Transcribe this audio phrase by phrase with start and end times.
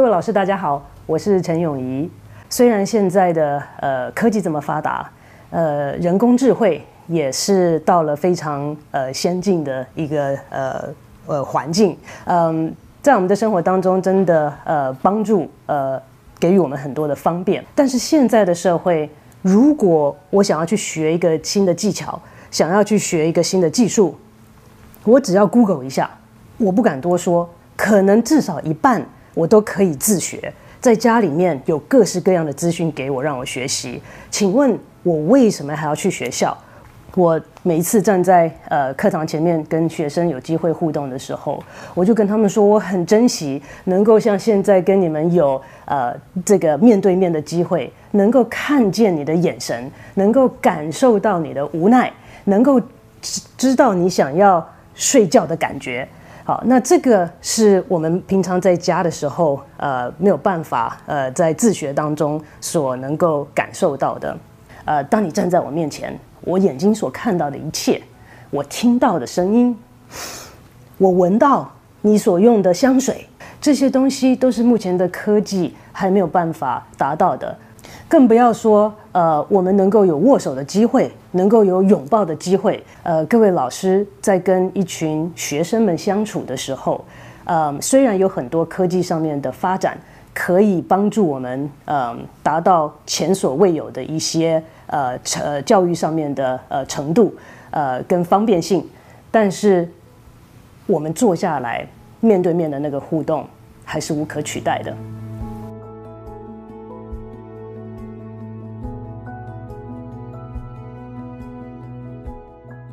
[0.00, 2.10] 各位老师，大家好，我是陈永怡。
[2.48, 5.06] 虽然现在的呃科技这么发达，
[5.50, 10.88] 呃人工智慧也是到了非常呃先进的一个呃
[11.26, 11.94] 呃环境，
[12.24, 16.00] 嗯，在我们的生活当中真的呃帮助呃
[16.38, 17.62] 给予我们很多的方便。
[17.74, 19.06] 但是现在的社会，
[19.42, 22.18] 如果我想要去学一个新的技巧，
[22.50, 24.18] 想要去学一个新的技术，
[25.04, 26.08] 我只要 Google 一下，
[26.56, 27.46] 我不敢多说，
[27.76, 30.52] 可能至少一半我都可以自学。
[30.80, 34.00] 在家里面有各式各样的资讯给我，让我学习。
[34.30, 36.56] 请问我为什么还要去学校？
[37.16, 41.60] 我每一次站在呃课堂前面跟学生有机会互动的时候，
[41.92, 52.12] 我就跟他们说，我很珍惜能够像现在跟你们有呃这个面对面的机会，能够看见你的眼神，能够感受到你的无奈，
[52.44, 52.80] 能够
[53.20, 56.08] 知知道你想要睡觉的感觉。
[56.50, 64.36] 好，那这个是我们平常在家的时候，呃，没有办法，呃，在自学当中所能够感受到的。
[64.84, 68.02] 呃，当你站在我面前，我眼睛所看到的一切，
[68.50, 69.78] 我听到的声音，
[70.98, 73.28] 我闻到你所用的香水，
[73.60, 77.56] 这些东西都是目前的科技还没有办法达到的。
[78.10, 82.82] 更不要说，呃，我们能够有握手的机会，能够有拥抱的机会。
[83.04, 87.04] 呃，各位老师在跟一群学生们相处的时候，
[87.44, 89.96] 呃，虽然有很多科技上面的发展
[90.34, 97.32] 可以帮助我们，呃，达到前所未有的一些呃呃教育上面的呃程度，
[97.70, 98.84] 呃，跟方便性，
[99.30, 99.88] 但是
[100.88, 101.86] 我们坐下来
[102.18, 103.46] 面对面的那个互动
[103.84, 104.92] 还是无可取代的。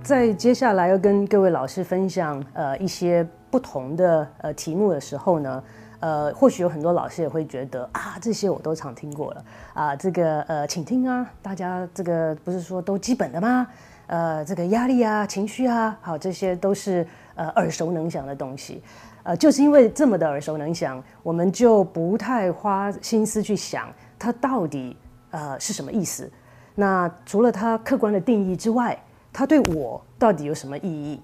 [0.07, 5.61] 在接下来要跟各位老师分享呃一些不同的呃题目的时候呢，
[5.99, 13.67] 呃，或许有很多老师也会觉得啊，这些我都常听过了啊，这个呃，请听啊，大家这个不是说都基本的吗？
[14.05, 18.81] 呃，这个压力啊、情绪啊，好，这些都是呃耳熟能详的东西，
[19.23, 24.95] 呃，就是因为这么的耳熟能详，我们就不太花心思去想它到底
[25.31, 26.31] 呃是什么意思。
[26.75, 28.97] 那除了它客观的定义之外，
[29.37, 31.21] 它对我到底有什么意义？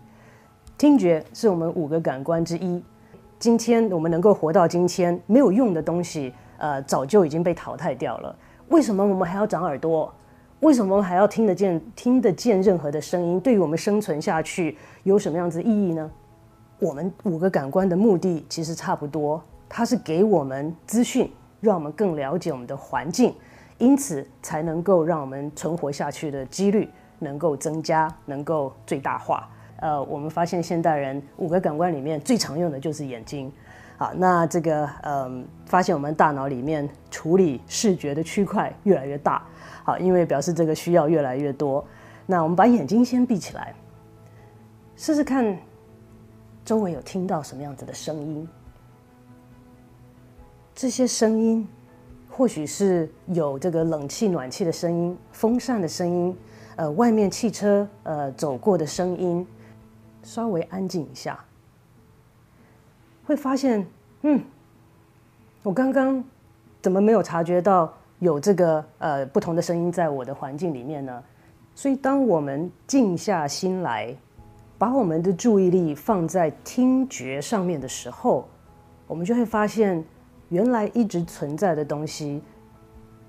[0.77, 2.79] 听觉是我们五个感官之一。
[3.39, 8.35] 今天我们能够活到今天，没有用的东西，呃，早就已经被淘汰掉了。
[8.67, 10.13] 为什么我们还要长耳朵？
[10.59, 13.39] 为什么还要听得见、听得见任何的声音？
[13.39, 16.11] 对于我们生存下去有什么样子意义呢？
[16.77, 21.31] 我们五个感官的目的其实差不多，它是给我们资讯，
[21.61, 23.33] 让我们更了解我们的环境，
[23.79, 26.87] 因此才能够让我们存活下去的几率。
[27.23, 29.49] 能够增加，能够最大化。
[29.77, 33.51] 呃，我们发现现代人五个感官里面最常用的就是眼睛。
[33.97, 39.43] 好，那这个嗯，发现我们大脑里面处理视觉的区块越来越大。
[39.83, 41.85] 好，因为表示这个需要越来越多。
[42.25, 43.73] 那我们把眼睛先闭起来，
[44.95, 45.57] 试试看，
[46.63, 48.47] 周围有听到什么样子的声音？
[50.73, 51.67] 这些声音
[52.29, 56.35] 或许是有这个冷气、暖气的声音，风扇的声音。
[56.75, 59.45] 呃，外面汽车呃走过的声音，
[60.23, 61.37] 稍微安静一下，
[63.25, 63.85] 会发现，
[64.21, 64.43] 嗯，
[65.61, 66.23] 我刚刚
[66.81, 71.23] 怎么没有察觉到有这个呃不同的声音在我的环境里面呢？
[71.75, 74.15] 所以，当我们静下心来，
[74.77, 78.47] 把我们的注意力放在听觉上面的时候，
[79.07, 80.03] 我们就会发现，
[80.49, 82.43] 原来一直存在的东西，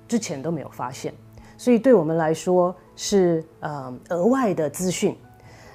[0.06, 1.15] 之前都没有发现。
[1.56, 2.75] 所以，对我们来说。
[2.97, 5.16] 是呃额外的资讯，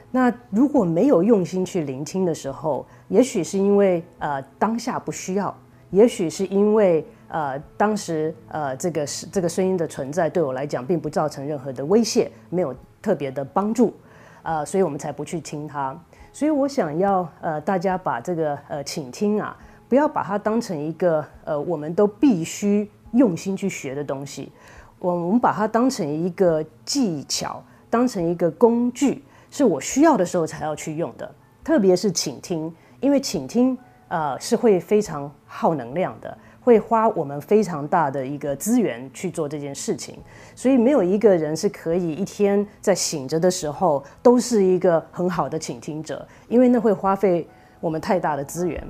[0.09, 5.53] 那如果没有用心去聆听的时候，也许是因为呃当下不需要，
[5.89, 13.93] 也许是因为呃当时呃这个是这个声音的存在对我来讲并不造成任何的威胁，没有特别的帮助，
[14.41, 15.93] 呃，所以我们才不去听它。
[16.31, 19.57] 所以我想要呃大家把这个呃倾听啊，
[19.89, 24.53] 不要把它当成一个呃我们都必须用心去学的东西。
[24.99, 31.29] 我我们把它当成一个技巧，当成一个工具，是我需要的时候才要去用的。
[31.63, 40.17] 特别是倾听，因为倾听呃是会非常耗能量的，会花我们非常大的一个资源去做这件事情。
[40.55, 47.47] 所以没有一个人是可以一天在醒着的时候都是一个很好的倾听者，因为那会花费
[47.79, 48.85] 我们太大的资源。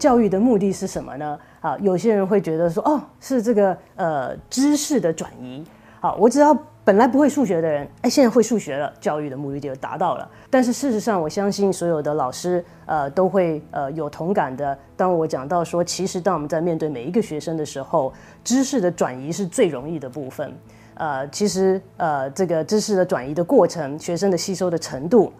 [0.00, 1.38] 教育的目的是什么呢？
[1.60, 5.62] 啊，有些人会觉得说，哦，是这个呃知识的转移。
[6.00, 10.26] 好，我只要本来不会数学的人，哎，现在会数学了，教育的目的就达到了。
[10.48, 14.76] 但是事实上，我相信所有的老师，呃，都会呃有同感的。
[14.96, 18.10] 当我讲到说，其实当我们在面对每一个学生的时候，
[18.42, 20.50] 知识的转移是最容易的部分。
[20.94, 25.30] 呃，其实呃，这个知识的转移的过程，学生的吸收的程度，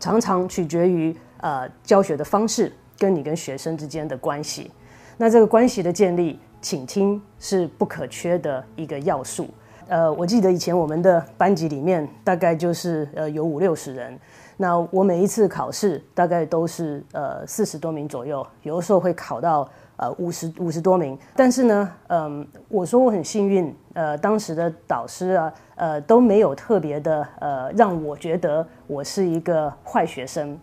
[0.00, 4.70] 常常取决于呃教学的方式跟你跟学生之间的关系。
[5.16, 9.48] 那这个关系的建立，请听是不可缺的一个要素。
[9.88, 14.18] 呃，我记得以前我们的班级里面大概就是呃有五六十人，
[14.56, 21.16] 那我每一次考试大概都是呃四十多名左右，有的时候会考到呃五十五十多名。
[21.36, 30.58] 但是呢，嗯，我说我很幸运，呃，当时的导师啊，呃都没有特别的呃让我觉得我是一个坏学生，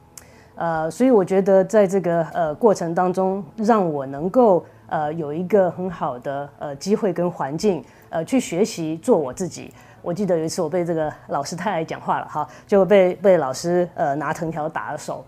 [0.55, 7.83] 呃，所以我觉得在这个呃过程当中，让我能够呃有一个很好的呃机会跟环境。
[8.09, 9.73] 呃，去学习做我自己。
[10.03, 15.25] 我记得有一次我被这个老师太爱讲话了哈，就被被老师呃拿藤条打了手。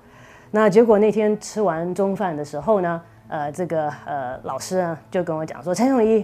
[0.51, 6.23] 那结果那天吃完中饭的时候呢，呃，这个呃老师呢就跟我讲说：“陈永一，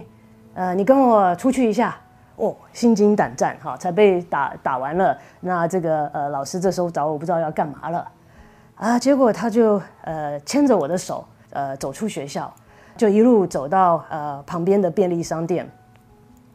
[0.54, 1.96] 呃，你跟我出去一下。”
[2.36, 5.18] 哦，心惊胆战哈，才被打打完了。
[5.40, 8.08] 那这个呃老师这时候找我不知道要干嘛了
[8.82, 12.52] 啊，结果他就呃牵着我的手呃走出学校，
[12.96, 15.70] 就一路走到呃旁边的便利商店。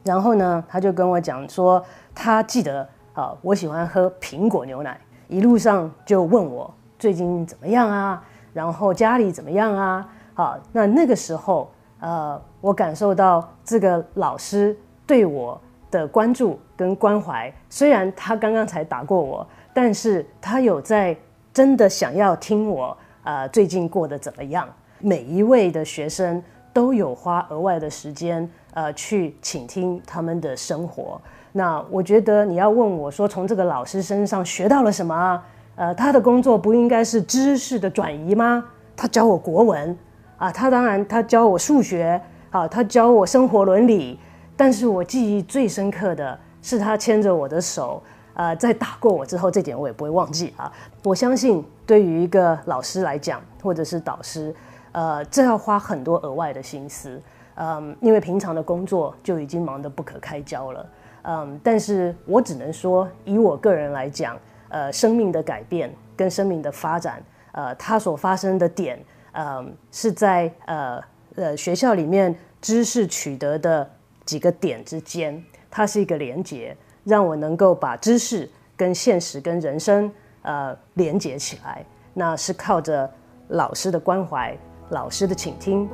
[0.03, 1.81] 然后呢，他就跟我讲说，
[2.13, 4.99] 他记得啊，我喜欢喝苹果牛奶。
[5.29, 6.69] 一路上就问我
[6.99, 8.21] 最近怎么样啊，
[8.51, 10.05] 然后家里怎么样啊？
[10.33, 11.71] 好，那那个时候，
[12.01, 15.57] 呃，我感受到这个老师对我
[15.89, 17.49] 的关注跟关怀。
[17.69, 21.15] 虽然他刚刚才打过我，但是他有在
[21.57, 24.69] 真的想要听我啊，最近过得怎么样？
[24.99, 26.39] 每一位的学生
[26.71, 28.47] 都有花额外的时间。
[28.75, 31.19] 呃，去倾听他们的生活。
[31.53, 35.41] 那我觉得你要问我说，从这个老师身上学到了什么？
[35.75, 38.63] 呃，他的工作不应该是知识的转移吗？
[38.95, 39.97] 他教我国文
[40.37, 42.21] 啊，他当然他教我数学
[42.51, 44.19] 啊，他教我生活伦理。
[44.55, 48.03] 但是我记忆最深刻的是他牵着我的手，
[48.37, 50.71] 呃，在打过我之后，这点我也不会忘记啊。
[51.03, 54.53] 我相信对于一个老师来讲，或者是导师，
[54.91, 57.19] 呃，这要花很多额外的心思。
[57.55, 60.89] 嗯，因为平常的工作就已经忙得不可开交了，
[61.23, 64.37] 嗯，但是我只能说，以我个人来讲，
[64.69, 67.19] 呃，生命的改变跟生命的发展，
[67.53, 71.01] 呃，它所发生的点，嗯，是在呃
[71.33, 73.89] 呃学校里面知识取得的
[74.23, 80.11] 几个点之间，它是一个连接，让我能够把知识跟现实跟人生
[80.41, 83.09] 呃连接起来，那是靠着
[83.47, 84.53] 老师的关怀，
[84.89, 85.87] 老师的倾听。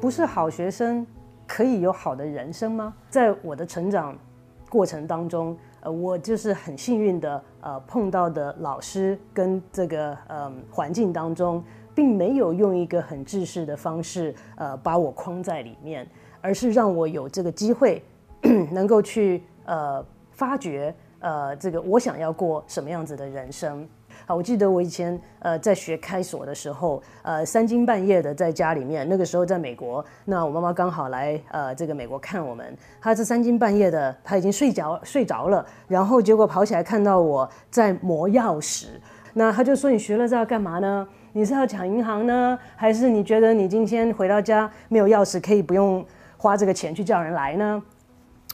[0.00, 1.06] 不是好学生
[1.46, 2.92] 可以有好的人生吗？
[3.08, 4.18] 在我的成长
[4.68, 11.62] 过程当中，呃，我就是很幸运的，呃，碰到的老师跟这个呃环境当中，
[11.94, 16.06] 并没有用一个很制式的方式，呃，把我框在里面，
[16.40, 18.02] 而是让我有这个机会，
[18.72, 23.86] 能够去呃发掘，呃，这个我想要过什么样子的人生。
[24.26, 38.86] 好，我记得我以前呃在学开锁的时候，呃三更半夜的在家里面，那个时候在美国，那我妈妈刚好来呃这个美国看我们，她是三更半夜的，她已经睡着睡着了，然后结果跑起来看到我在磨钥匙，
[39.34, 41.06] 那她就说你学了这要干嘛呢？
[41.36, 46.04] 你是要抢银行呢，还是你觉得你今天回到家没有钥匙可以不用
[46.36, 47.82] 花这个钱去叫人来呢？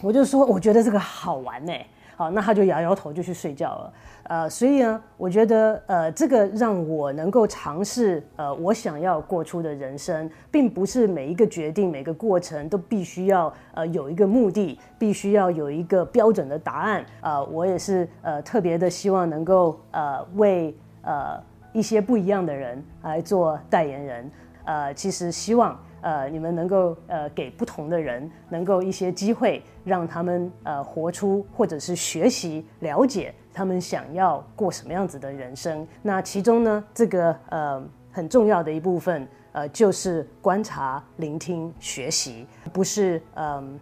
[0.02, 1.72] 我就说我觉得这个好玩呢。
[2.16, 3.92] 好，那他就摇摇头就去睡觉了。
[4.22, 17.04] 呃，所以呢，我觉得呃，这个让我能够尝试呃，我想要过出的人生，并不是每一个决定、每个过程都必须要呃有一个目的，必须要有一个标准的答案。
[17.20, 21.38] 呃，我也是呃特别的希望能够呃为呃
[21.72, 24.30] 一些不一样的人来做代言人。
[24.64, 25.78] 呃，其实希望。
[26.02, 35.86] 呃，你们能够呃给不同的人能够一些机会，让他们呃活出或者是学习了解他们想要过什么样子的人生。
[36.00, 43.78] 那其中呢，这个呃很重要的一部分呃就是观察、聆听、学习，不是嗯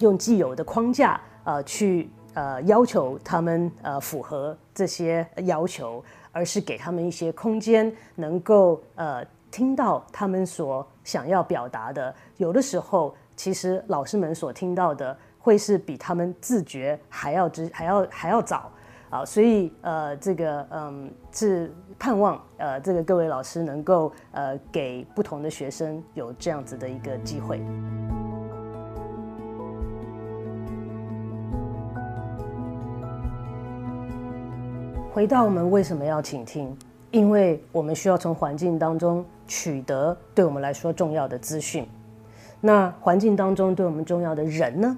[0.00, 6.04] 用既有的框架呃去呃要求他们呃符合这些要求，
[6.38, 9.26] 而是给他们一些空间，能够呃。
[9.50, 18.70] 听到他们所想要表达的，有的时候其实老师们所听到的会是比他们自觉还要之还要还要早，
[19.08, 27.58] 啊，所以呃，这个嗯是盼望呃这个各位老师能够呃给不同的学生有这样子的一个机会。
[35.18, 36.78] 回到我们为什么要倾听？
[37.10, 41.84] 因为我们需要从环境当中取得对我们来说重要的资讯。
[42.60, 44.96] 那环境当中对我们重要的人呢？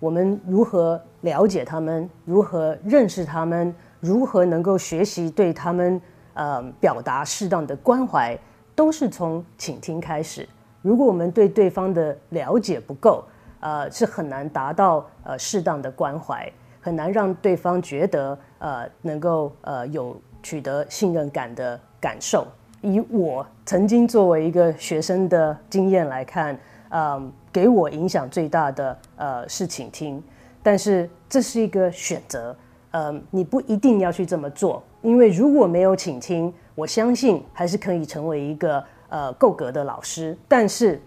[0.00, 2.10] 我们如何了解他们？
[2.24, 3.72] 如何认识他们？
[4.00, 6.02] 如何能够学习对他们
[6.34, 8.36] 呃表达适当的关怀？
[8.74, 10.48] 都是从倾听开始。
[10.82, 13.22] 如果我们对对方的了解不够，
[13.60, 22.46] 呃，是很难达到呃适当的关怀，很难让对方觉得呃能够呃有取得信任感的感受。
[22.80, 26.58] 以我曾经作为一个学生的经验来看。
[26.92, 30.20] 嗯，给我影响最大的呃是倾听，
[30.60, 32.56] 但是这是一个选择，
[32.90, 40.36] 嗯，你不一定要去这么做，因为如果没有倾听，我相信还是可以成为一个呃够格的老师。
[40.48, 41.00] 但是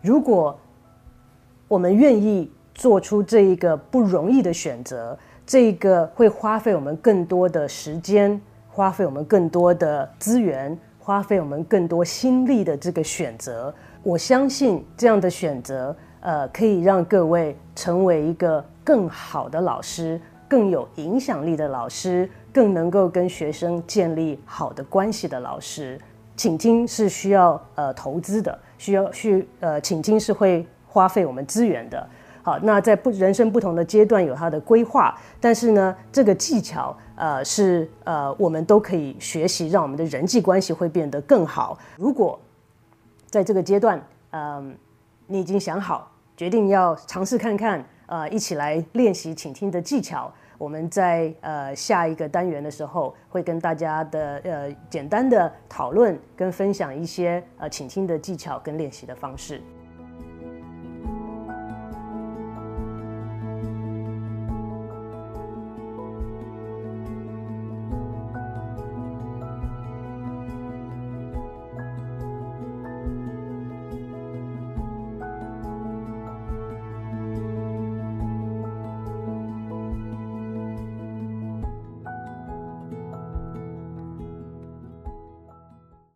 [0.00, 0.56] 如果
[1.66, 5.16] 我们愿意做出这一个不容易的选择，
[5.46, 8.38] 这个会花费我们更多的时间，
[8.68, 13.72] 花费我们更多的资源，花费我们更多心力的这个选择。
[14.02, 25.98] 我相信这样的选择，呃，可以让各位成为一个更好的老师，更有影响力的老师，更能够跟学生建立好的关系的老师。
[26.36, 32.06] 请听是需要呃投资的，需要去呃，请听是会花费我们资源的。
[32.44, 41.78] 好，那在不人生不同的阶段有它的规划，但是呢，这个技巧呃是呃我们都可以学习，让我们的人际关系会变得更好。
[41.96, 42.38] 如果
[43.30, 43.98] 在这个阶段，
[44.32, 44.76] 嗯，
[45.26, 50.30] 你已经想好，决定要尝试看看，呃，一起来练习倾听的技巧。
[50.58, 59.62] 我们在呃下一个单元的时候，会跟大家的呃简单的讨论跟分享一些呃倾听的技巧跟练习的方式。